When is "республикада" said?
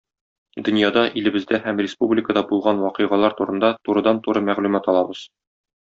1.85-2.43